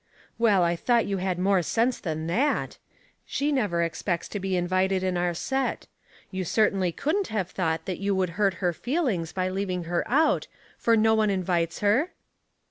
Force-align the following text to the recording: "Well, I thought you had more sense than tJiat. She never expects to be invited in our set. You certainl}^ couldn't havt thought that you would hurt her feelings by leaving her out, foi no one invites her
"Well, 0.39 0.63
I 0.63 0.75
thought 0.75 1.05
you 1.05 1.17
had 1.17 1.37
more 1.37 1.61
sense 1.61 1.99
than 1.99 2.27
tJiat. 2.27 2.79
She 3.23 3.51
never 3.51 3.83
expects 3.83 4.27
to 4.29 4.39
be 4.39 4.55
invited 4.57 5.03
in 5.03 5.15
our 5.15 5.35
set. 5.35 5.85
You 6.31 6.43
certainl}^ 6.43 6.95
couldn't 6.95 7.27
havt 7.27 7.49
thought 7.51 7.85
that 7.85 7.99
you 7.99 8.15
would 8.15 8.29
hurt 8.31 8.55
her 8.55 8.73
feelings 8.73 9.31
by 9.31 9.49
leaving 9.49 9.83
her 9.83 10.03
out, 10.09 10.47
foi 10.79 10.95
no 10.95 11.13
one 11.13 11.29
invites 11.29 11.81
her 11.81 12.13